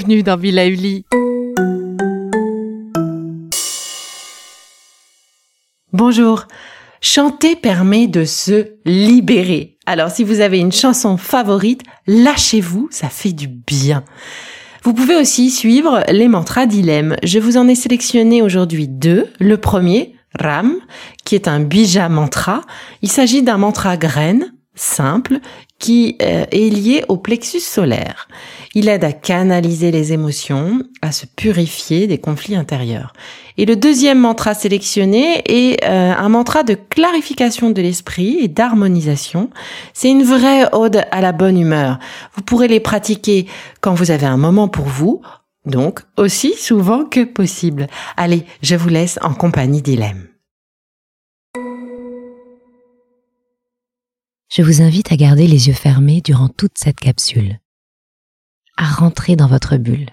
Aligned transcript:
Bienvenue 0.00 0.22
dans 0.22 0.38
Villa 0.38 0.66
Uli. 0.66 1.04
Bonjour. 5.92 6.46
Chanter 7.02 7.54
permet 7.54 8.06
de 8.06 8.24
se 8.24 8.68
libérer. 8.86 9.76
Alors 9.84 10.10
si 10.10 10.24
vous 10.24 10.40
avez 10.40 10.58
une 10.58 10.72
chanson 10.72 11.18
favorite, 11.18 11.82
lâchez-vous, 12.06 12.88
ça 12.90 13.10
fait 13.10 13.32
du 13.32 13.46
bien. 13.46 14.02
Vous 14.84 14.94
pouvez 14.94 15.16
aussi 15.16 15.50
suivre 15.50 16.02
les 16.08 16.28
mantras 16.28 16.64
d'Ilem. 16.64 17.16
Je 17.22 17.38
vous 17.38 17.58
en 17.58 17.68
ai 17.68 17.74
sélectionné 17.74 18.40
aujourd'hui 18.40 18.88
deux. 18.88 19.26
Le 19.38 19.58
premier, 19.58 20.14
Ram, 20.38 20.76
qui 21.26 21.34
est 21.34 21.46
un 21.46 21.60
bija 21.60 22.08
mantra. 22.08 22.62
Il 23.02 23.10
s'agit 23.10 23.42
d'un 23.42 23.58
mantra 23.58 23.98
graine 23.98 24.54
simple 24.74 25.38
qui 25.78 26.16
euh, 26.22 26.44
est 26.50 26.70
lié 26.70 27.04
au 27.08 27.16
plexus 27.16 27.60
solaire. 27.60 28.28
Il 28.74 28.88
aide 28.88 29.02
à 29.02 29.12
canaliser 29.12 29.90
les 29.90 30.12
émotions, 30.12 30.82
à 31.02 31.10
se 31.10 31.26
purifier 31.26 32.06
des 32.06 32.18
conflits 32.18 32.54
intérieurs. 32.54 33.12
Et 33.56 33.66
le 33.66 33.76
deuxième 33.76 34.20
mantra 34.20 34.54
sélectionné 34.54 35.42
est 35.46 35.84
euh, 35.84 36.14
un 36.16 36.28
mantra 36.28 36.62
de 36.62 36.74
clarification 36.74 37.70
de 37.70 37.82
l'esprit 37.82 38.38
et 38.40 38.48
d'harmonisation. 38.48 39.50
C'est 39.92 40.10
une 40.10 40.22
vraie 40.22 40.68
ode 40.72 41.02
à 41.10 41.20
la 41.20 41.32
bonne 41.32 41.58
humeur. 41.58 41.98
Vous 42.34 42.42
pourrez 42.42 42.68
les 42.68 42.80
pratiquer 42.80 43.46
quand 43.80 43.94
vous 43.94 44.10
avez 44.10 44.26
un 44.26 44.36
moment 44.36 44.68
pour 44.68 44.86
vous, 44.86 45.20
donc 45.66 46.00
aussi 46.16 46.54
souvent 46.54 47.04
que 47.04 47.24
possible. 47.24 47.88
Allez, 48.16 48.44
je 48.62 48.76
vous 48.76 48.88
laisse 48.88 49.18
en 49.22 49.34
compagnie 49.34 49.82
d'Ilem. 49.82 50.29
Je 54.50 54.62
vous 54.62 54.82
invite 54.82 55.12
à 55.12 55.16
garder 55.16 55.46
les 55.46 55.68
yeux 55.68 55.74
fermés 55.74 56.20
durant 56.20 56.48
toute 56.48 56.76
cette 56.76 56.98
capsule, 56.98 57.60
à 58.76 58.84
rentrer 58.84 59.36
dans 59.36 59.46
votre 59.46 59.76
bulle. 59.76 60.10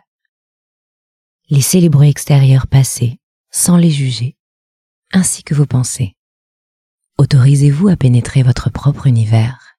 Laissez 1.50 1.82
les 1.82 1.90
bruits 1.90 2.10
extérieurs 2.10 2.68
passer 2.68 3.20
sans 3.50 3.78
les 3.78 3.90
juger, 3.90 4.38
ainsi 5.12 5.44
que 5.44 5.56
vos 5.56 5.66
pensées. 5.66 6.16
Autorisez-vous 7.18 7.88
à 7.88 7.96
pénétrer 7.96 8.44
votre 8.44 8.70
propre 8.70 9.08
univers 9.08 9.78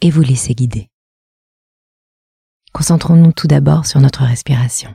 et 0.00 0.10
vous 0.10 0.22
laissez 0.22 0.54
guider. 0.54 0.88
Concentrons-nous 2.72 3.32
tout 3.32 3.46
d'abord 3.46 3.84
sur 3.84 4.00
notre 4.00 4.22
respiration. 4.22 4.94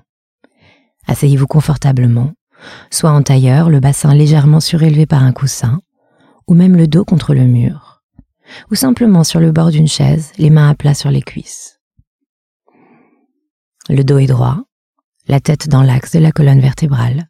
Asseyez-vous 1.05 1.45
confortablement, 1.45 2.33
soit 2.89 3.11
en 3.11 3.21
tailleur, 3.21 3.69
le 3.69 3.79
bassin 3.79 4.15
légèrement 4.15 4.59
surélevé 4.59 5.05
par 5.05 5.21
un 5.21 5.33
coussin, 5.33 5.81
ou 6.47 6.55
même 6.55 6.75
le 6.75 6.87
dos 6.87 7.05
contre 7.05 7.35
le 7.35 7.45
mur 7.45 7.86
ou 8.71 8.75
simplement 8.75 9.23
sur 9.23 9.39
le 9.39 9.51
bord 9.51 9.71
d'une 9.71 9.87
chaise, 9.87 10.31
les 10.37 10.49
mains 10.49 10.69
à 10.69 10.75
plat 10.75 10.93
sur 10.93 11.11
les 11.11 11.21
cuisses. 11.21 11.79
Le 13.89 14.03
dos 14.03 14.17
est 14.17 14.27
droit, 14.27 14.63
la 15.27 15.39
tête 15.39 15.67
dans 15.67 15.83
l'axe 15.83 16.11
de 16.11 16.19
la 16.19 16.31
colonne 16.31 16.59
vertébrale, 16.59 17.29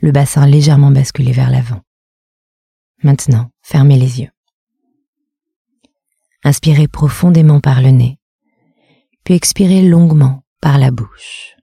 le 0.00 0.12
bassin 0.12 0.46
légèrement 0.46 0.90
basculé 0.90 1.32
vers 1.32 1.50
l'avant. 1.50 1.80
Maintenant, 3.02 3.50
fermez 3.62 3.98
les 3.98 4.20
yeux. 4.20 4.30
Inspirez 6.44 6.88
profondément 6.88 7.60
par 7.60 7.80
le 7.80 7.90
nez, 7.90 8.18
puis 9.24 9.34
expirez 9.34 9.82
longuement 9.82 10.44
par 10.60 10.78
la 10.78 10.90
bouche. 10.90 11.55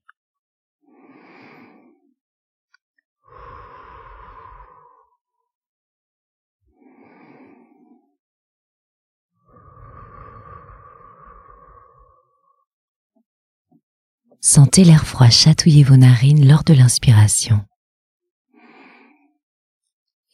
Sentez 14.46 14.84
l'air 14.84 15.08
froid 15.08 15.30
chatouiller 15.30 15.86
vos 15.86 15.96
narines 15.96 16.46
lors 16.46 16.66
de 16.66 16.74
l'inspiration 16.74 17.66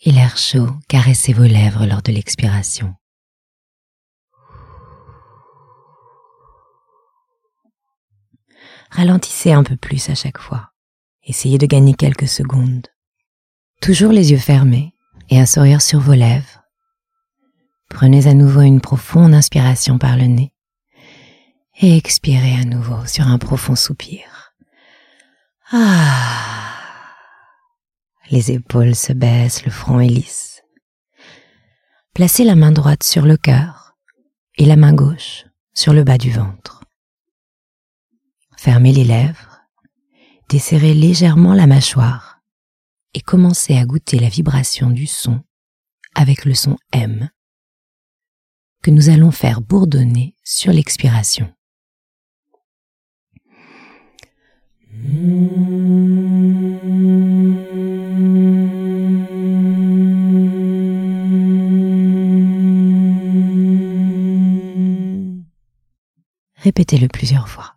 et 0.01 0.11
l'air 0.11 0.35
chaud 0.35 0.67
caresser 0.87 1.31
vos 1.31 1.43
lèvres 1.43 1.85
lors 1.85 2.01
de 2.01 2.11
l'expiration. 2.11 2.95
Ralentissez 8.89 9.51
un 9.51 9.63
peu 9.63 9.77
plus 9.77 10.09
à 10.09 10.15
chaque 10.15 10.39
fois. 10.39 10.71
Essayez 11.21 11.59
de 11.59 11.67
gagner 11.67 11.93
quelques 11.93 12.27
secondes. 12.27 12.87
Toujours 13.79 14.11
les 14.11 14.31
yeux 14.31 14.39
fermés 14.39 14.95
et 15.29 15.39
un 15.39 15.45
sourire 15.45 15.83
sur 15.83 15.99
vos 15.99 16.15
lèvres. 16.15 16.63
Prenez 17.89 18.25
à 18.25 18.33
nouveau 18.33 18.61
une 18.61 18.81
profonde 18.81 19.35
inspiration 19.35 19.99
par 19.99 20.17
le 20.17 20.25
nez 20.25 20.51
et 21.79 21.95
expirez 21.95 22.55
à 22.55 22.65
nouveau 22.65 23.05
sur 23.05 23.27
un 23.27 23.37
profond 23.37 23.75
soupir. 23.75 24.53
Ah. 25.71 27.05
Les 28.29 28.51
épaules 28.51 28.95
se 28.95 29.13
baissent, 29.13 29.65
le 29.65 29.71
front 29.71 29.99
est 29.99 30.07
lisse. 30.07 30.61
Placez 32.13 32.43
la 32.43 32.55
main 32.55 32.71
droite 32.71 33.03
sur 33.03 33.25
le 33.25 33.37
cœur 33.37 33.97
et 34.57 34.65
la 34.65 34.75
main 34.75 34.93
gauche 34.93 35.45
sur 35.73 35.93
le 35.93 36.03
bas 36.03 36.17
du 36.17 36.31
ventre. 36.31 36.83
Fermez 38.57 38.91
les 38.91 39.05
lèvres, 39.05 39.61
desserrez 40.49 40.93
légèrement 40.93 41.53
la 41.53 41.65
mâchoire 41.65 42.41
et 43.13 43.21
commencez 43.21 43.77
à 43.77 43.85
goûter 43.85 44.19
la 44.19 44.27
vibration 44.27 44.89
du 44.89 45.07
son 45.07 45.41
avec 46.13 46.43
le 46.43 46.53
son 46.53 46.77
M 46.91 47.29
que 48.83 48.91
nous 48.91 49.09
allons 49.09 49.31
faire 49.31 49.61
bourdonner 49.61 50.35
sur 50.43 50.73
l'expiration. 50.73 51.53
Répétez-le 66.55 67.07
plusieurs 67.07 67.47
fois. 67.47 67.75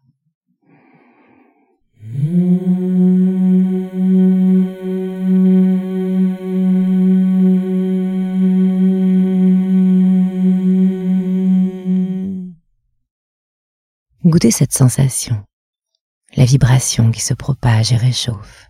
Goûtez 14.25 14.51
cette 14.51 14.73
sensation 14.73 15.45
la 16.37 16.45
vibration 16.45 17.11
qui 17.11 17.21
se 17.21 17.35
propage 17.35 17.93
et 17.93 17.97
réchauffe. 17.97 18.69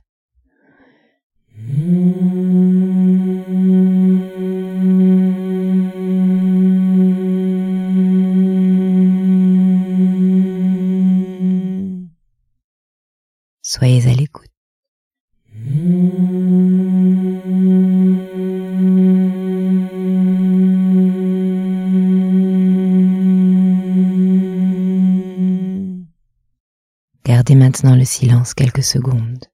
Gardez 27.25 27.55
maintenant 27.55 27.95
le 27.95 28.05
silence 28.05 28.53
quelques 28.53 28.83
secondes. 28.83 29.45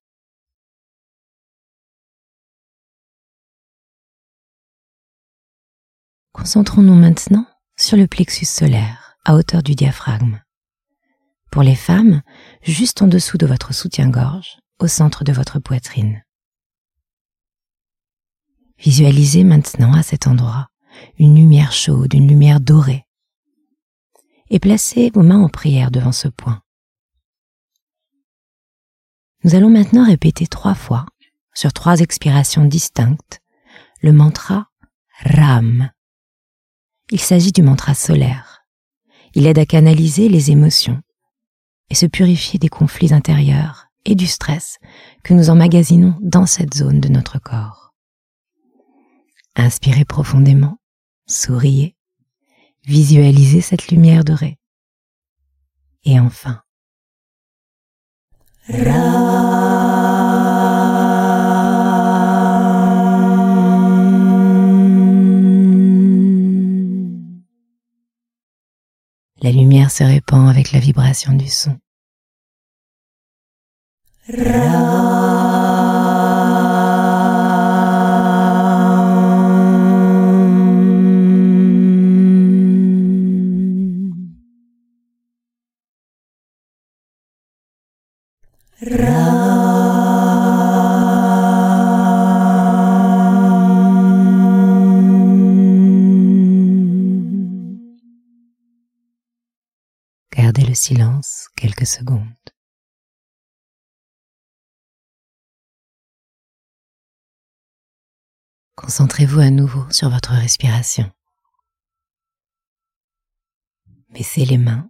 Concentrons-nous 6.32 6.94
maintenant 6.94 7.46
sur 7.76 7.98
le 7.98 8.06
plexus 8.06 8.46
solaire 8.46 9.16
à 9.26 9.34
hauteur 9.34 9.62
du 9.62 9.74
diaphragme. 9.74 10.40
Pour 11.50 11.62
les 11.62 11.74
femmes, 11.74 12.22
juste 12.62 13.02
en 13.02 13.06
dessous 13.06 13.36
de 13.36 13.46
votre 13.46 13.74
soutien-gorge, 13.74 14.58
au 14.78 14.86
centre 14.86 15.24
de 15.24 15.32
votre 15.32 15.58
poitrine. 15.58 16.22
Visualisez 18.78 19.44
maintenant 19.44 19.92
à 19.92 20.02
cet 20.02 20.26
endroit 20.26 20.68
une 21.18 21.36
lumière 21.36 21.72
chaude, 21.72 22.14
une 22.14 22.28
lumière 22.28 22.60
dorée. 22.60 23.04
Et 24.48 24.58
placez 24.58 25.10
vos 25.10 25.22
mains 25.22 25.42
en 25.42 25.48
prière 25.48 25.90
devant 25.90 26.12
ce 26.12 26.28
point. 26.28 26.62
Nous 29.48 29.54
allons 29.54 29.70
maintenant 29.70 30.04
répéter 30.04 30.46
trois 30.46 30.74
fois, 30.74 31.06
sur 31.54 31.72
trois 31.72 32.00
expirations 32.00 32.66
distinctes, 32.66 33.40
le 34.02 34.12
mantra 34.12 34.68
Ram. 35.24 35.90
Il 37.10 37.18
s'agit 37.18 37.52
du 37.52 37.62
mantra 37.62 37.94
solaire. 37.94 38.66
Il 39.32 39.46
aide 39.46 39.58
à 39.58 39.64
canaliser 39.64 40.28
les 40.28 40.50
émotions 40.50 41.00
et 41.88 41.94
se 41.94 42.04
purifier 42.04 42.58
des 42.58 42.68
conflits 42.68 43.14
intérieurs 43.14 43.86
et 44.04 44.14
du 44.16 44.26
stress 44.26 44.76
que 45.24 45.32
nous 45.32 45.48
emmagasinons 45.48 46.14
dans 46.20 46.44
cette 46.44 46.74
zone 46.74 47.00
de 47.00 47.08
notre 47.08 47.38
corps. 47.38 47.94
Inspirez 49.56 50.04
profondément, 50.04 50.76
souriez, 51.26 51.96
visualisez 52.84 53.62
cette 53.62 53.88
lumière 53.88 54.24
dorée. 54.24 54.58
Et 56.04 56.20
enfin, 56.20 56.60
La 58.70 58.76
lumière 69.52 69.90
se 69.90 70.04
répand 70.04 70.50
avec 70.50 70.72
la 70.72 70.80
vibration 70.80 71.32
du 71.32 71.48
son. 71.48 71.78
Gardez 88.80 88.94
le 100.64 100.74
silence 100.74 101.48
quelques 101.56 101.86
secondes. 101.86 102.22
Concentrez-vous 108.76 109.40
à 109.40 109.50
nouveau 109.50 109.90
sur 109.90 110.08
votre 110.08 110.30
respiration. 110.34 111.10
Baissez 114.10 114.44
les 114.44 114.56
mains. 114.56 114.88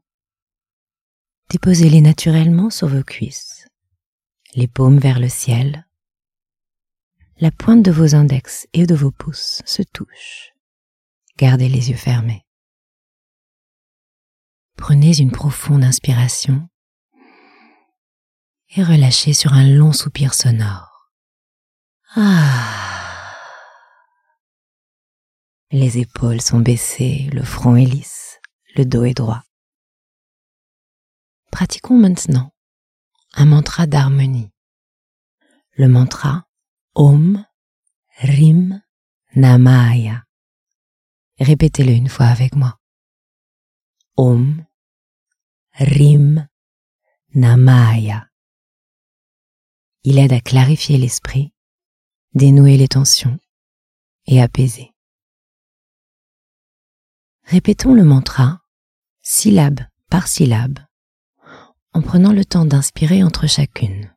Déposez-les 1.48 2.02
naturellement 2.02 2.68
sur 2.68 2.88
vos 2.88 3.02
cuisses, 3.02 3.57
les 4.54 4.68
paumes 4.68 4.98
vers 4.98 5.20
le 5.20 5.28
ciel. 5.28 5.86
La 7.38 7.50
pointe 7.50 7.84
de 7.84 7.90
vos 7.90 8.14
index 8.14 8.66
et 8.72 8.86
de 8.86 8.94
vos 8.94 9.12
pouces 9.12 9.62
se 9.64 9.82
touchent. 9.82 10.52
Gardez 11.36 11.68
les 11.68 11.90
yeux 11.90 11.96
fermés. 11.96 12.44
Prenez 14.76 15.18
une 15.18 15.30
profonde 15.30 15.84
inspiration 15.84 16.68
et 18.76 18.82
relâchez 18.82 19.32
sur 19.32 19.52
un 19.52 19.68
long 19.68 19.92
soupir 19.92 20.34
sonore. 20.34 21.12
Ah. 22.16 22.84
Les 25.70 25.98
épaules 25.98 26.40
sont 26.40 26.60
baissées, 26.60 27.28
le 27.32 27.42
front 27.42 27.76
est 27.76 27.84
lisse, 27.84 28.40
le 28.74 28.84
dos 28.84 29.04
est 29.04 29.14
droit. 29.14 29.42
Pratiquons 31.50 31.98
maintenant 31.98 32.52
un 33.34 33.46
mantra 33.46 33.86
d'harmonie. 33.86 34.50
Le 35.72 35.88
mantra 35.88 36.48
Om 36.94 37.44
Rim 38.20 38.82
Namaya. 39.36 40.24
Répétez-le 41.38 41.92
une 41.92 42.08
fois 42.08 42.26
avec 42.26 42.56
moi. 42.56 42.78
Om 44.16 44.64
Rim 45.74 46.48
Namaya. 47.34 48.28
Il 50.02 50.18
aide 50.18 50.32
à 50.32 50.40
clarifier 50.40 50.98
l'esprit, 50.98 51.52
dénouer 52.34 52.76
les 52.76 52.88
tensions 52.88 53.38
et 54.26 54.40
apaiser. 54.40 54.92
Répétons 57.44 57.94
le 57.94 58.04
mantra, 58.04 58.62
syllabe 59.22 59.80
par 60.10 60.28
syllabe, 60.28 60.78
en 61.92 62.02
prenant 62.02 62.32
le 62.32 62.44
temps 62.44 62.64
d'inspirer 62.64 63.22
entre 63.22 63.46
chacune. 63.46 64.12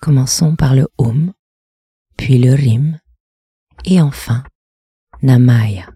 Commençons 0.00 0.56
par 0.56 0.74
le 0.74 0.88
Om, 0.98 1.32
puis 2.16 2.38
le 2.38 2.54
Rim, 2.54 2.98
et 3.84 4.00
enfin 4.00 4.42
Namaya. 5.22 5.86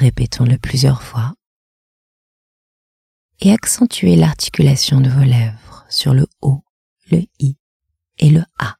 Répétons-le 0.00 0.56
plusieurs 0.56 1.02
fois 1.02 1.34
et 3.40 3.52
accentuez 3.52 4.16
l'articulation 4.16 5.02
de 5.02 5.10
vos 5.10 5.24
lèvres 5.24 5.84
sur 5.90 6.14
le 6.14 6.26
O, 6.40 6.62
le 7.10 7.18
I 7.38 7.58
et 8.18 8.30
le 8.30 8.42
A. 8.58 8.76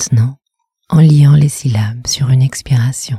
maintenant 0.00 0.36
en 0.88 1.00
liant 1.00 1.34
les 1.34 1.50
syllabes 1.50 2.06
sur 2.06 2.30
une 2.30 2.40
expiration. 2.40 3.18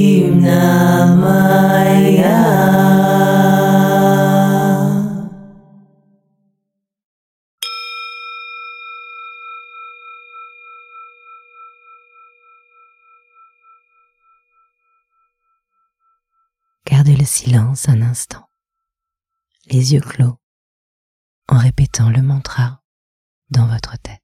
silence 17.41 17.89
un 17.89 18.03
instant, 18.03 18.47
les 19.65 19.93
yeux 19.93 19.99
clos, 19.99 20.37
en 21.47 21.57
répétant 21.57 22.11
le 22.11 22.21
mantra 22.21 22.83
dans 23.49 23.65
votre 23.65 23.97
tête. 23.97 24.20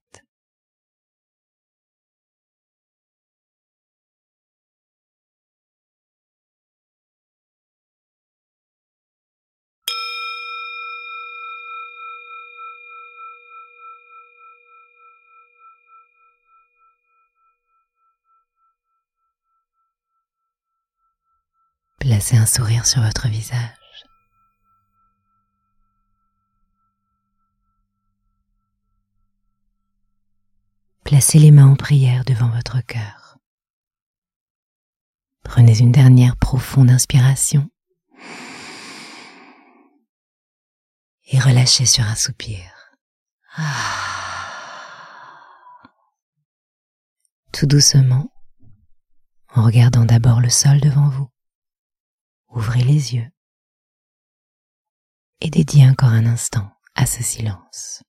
Placez 22.18 22.36
un 22.36 22.46
sourire 22.46 22.84
sur 22.84 23.00
votre 23.00 23.28
visage. 23.28 23.70
Placez 31.04 31.38
les 31.38 31.52
mains 31.52 31.68
en 31.68 31.76
prière 31.76 32.24
devant 32.24 32.48
votre 32.48 32.80
cœur. 32.80 33.38
Prenez 35.44 35.78
une 35.78 35.92
dernière 35.92 36.36
profonde 36.36 36.90
inspiration 36.90 37.70
et 41.30 41.38
relâchez 41.38 41.86
sur 41.86 42.02
un 42.02 42.16
soupir. 42.16 42.96
Tout 47.52 47.66
doucement, 47.66 48.28
en 49.54 49.62
regardant 49.62 50.04
d'abord 50.04 50.40
le 50.40 50.50
sol 50.50 50.80
devant 50.80 51.08
vous 51.10 51.28
ouvrez 52.48 52.82
les 52.82 53.14
yeux 53.14 53.30
et 55.40 55.50
dédiez 55.50 55.88
encore 55.88 56.10
un 56.10 56.26
instant 56.26 56.68
à 56.94 57.06
ce 57.06 57.22
silence. 57.22 58.02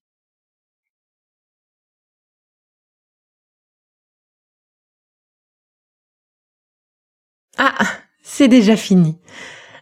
Ah, 7.58 7.78
c'est 8.24 8.48
déjà 8.48 8.78
fini. 8.78 9.20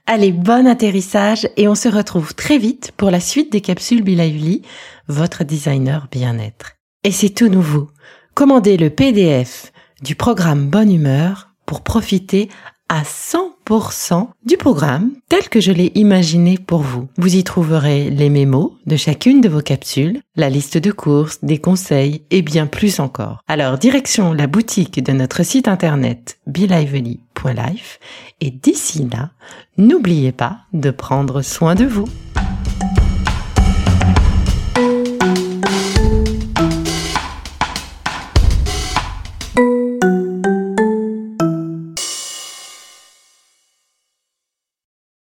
Allez, 0.08 0.32
bon 0.32 0.66
atterrissage 0.68 1.48
et 1.58 1.68
on 1.68 1.76
se 1.76 1.90
retrouve 1.90 2.34
très 2.34 2.58
vite 2.58 2.92
pour 2.98 3.12
la 3.12 3.20
suite 3.20 3.52
des 3.52 3.62
capsules 3.62 4.04
Bilauli, 4.04 4.64
votre 5.08 5.44
designer 5.44 6.08
bien-être. 6.10 6.72
Et 7.04 7.12
c'est 7.12 7.30
tout 7.30 7.50
nouveau. 7.50 7.92
Commandez 8.34 8.78
le 8.78 8.90
PDF 8.90 9.72
du 10.02 10.16
programme 10.16 10.70
Bonne 10.70 10.92
Humeur 10.92 11.50
pour 11.66 11.84
profiter 11.84 12.50
à 12.90 13.04
100% 13.04 14.28
du 14.46 14.58
programme 14.58 15.12
tel 15.30 15.50
que 15.50 15.60
je 15.60 15.72
l'ai 15.72 15.92
imaginé 15.96 16.58
pour 16.58 16.82
vous. 16.82 17.08
Vous 17.18 17.36
y 17.36 17.44
trouverez 17.44 18.10
les 18.10 18.30
mémos 18.30 18.72
de 18.86 18.96
chacune 18.96 19.42
de 19.42 19.50
vos 19.50 19.62
capsules, 19.62 20.22
la 20.36 20.50
liste 20.50 20.78
de 20.78 20.92
courses, 20.92 21.40
des 21.44 21.60
conseils 21.60 22.24
et 22.32 22.42
bien 22.42 22.68
plus 22.68 23.00
encore. 23.00 23.44
Alors 23.48 23.78
direction 23.78 24.34
la 24.34 24.48
boutique 24.48 25.04
de 25.04 25.12
notre 25.12 25.44
site 25.44 25.68
internet 25.68 26.40
belively.life 26.48 28.00
et 28.42 28.52
d'ici 28.52 29.08
là, 29.12 29.32
n'oubliez 29.78 30.32
pas 30.32 30.60
de 30.74 30.92
prendre 30.92 31.42
soin 31.42 31.76
de 31.76 31.86
vous. 31.86 32.08